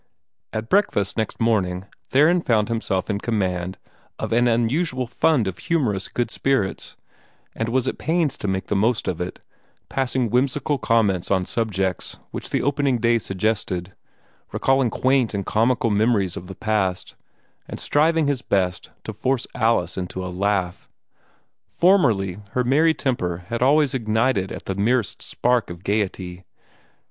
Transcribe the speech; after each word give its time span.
At 0.51 0.67
breakfast 0.67 1.13
the 1.13 1.21
next 1.21 1.39
morning 1.39 1.85
Theron 2.09 2.41
found 2.41 2.69
himself 2.69 3.07
in 3.07 3.19
command 3.19 3.77
of 4.17 4.33
an 4.33 4.47
unusual 4.47 5.05
fund 5.05 5.47
of 5.47 5.59
humorous 5.59 6.07
good 6.07 6.31
spirits, 6.31 6.95
and 7.53 7.69
was 7.69 7.87
at 7.87 7.99
pains 7.99 8.35
to 8.39 8.47
make 8.47 8.65
the 8.65 8.75
most 8.75 9.07
of 9.07 9.21
it, 9.21 9.41
passing 9.89 10.31
whimsical 10.31 10.79
comments 10.79 11.29
on 11.29 11.45
subjects 11.45 12.17
which 12.31 12.49
the 12.49 12.63
opening 12.63 12.97
day 12.97 13.19
suggested, 13.19 13.93
recalling 14.51 14.89
quaint 14.89 15.35
and 15.35 15.45
comical 15.45 15.91
memories 15.91 16.35
of 16.35 16.47
the 16.47 16.55
past, 16.55 17.15
and 17.67 17.79
striving 17.79 18.25
his 18.25 18.41
best 18.41 18.89
to 19.03 19.13
force 19.13 19.45
Alice 19.53 19.99
into 19.99 20.25
a 20.25 20.29
laugh. 20.33 20.89
Formerly 21.67 22.39
her 22.53 22.63
merry 22.63 22.95
temper 22.95 23.43
had 23.49 23.61
always 23.61 23.93
ignited 23.93 24.51
at 24.51 24.65
the 24.65 24.73
merest 24.73 25.21
spark 25.21 25.69
of 25.69 25.83
gayety. 25.83 26.43